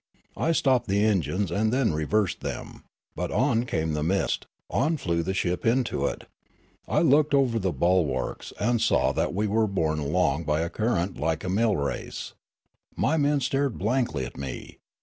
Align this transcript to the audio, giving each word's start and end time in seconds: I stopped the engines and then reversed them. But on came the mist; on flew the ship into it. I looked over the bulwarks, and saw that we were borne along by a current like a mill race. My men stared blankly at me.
I 0.35 0.51
stopped 0.51 0.87
the 0.87 1.05
engines 1.05 1.51
and 1.51 1.71
then 1.71 1.93
reversed 1.93 2.39
them. 2.41 2.85
But 3.15 3.29
on 3.31 3.67
came 3.67 3.93
the 3.93 4.01
mist; 4.01 4.47
on 4.67 4.97
flew 4.97 5.21
the 5.21 5.35
ship 5.35 5.63
into 5.63 6.07
it. 6.07 6.23
I 6.87 7.01
looked 7.03 7.35
over 7.35 7.59
the 7.59 7.71
bulwarks, 7.71 8.51
and 8.59 8.81
saw 8.81 9.11
that 9.11 9.31
we 9.35 9.45
were 9.45 9.67
borne 9.67 9.99
along 9.99 10.45
by 10.45 10.61
a 10.61 10.71
current 10.71 11.19
like 11.19 11.43
a 11.43 11.49
mill 11.49 11.75
race. 11.77 12.33
My 12.95 13.15
men 13.15 13.41
stared 13.41 13.77
blankly 13.77 14.25
at 14.25 14.37
me. 14.37 14.79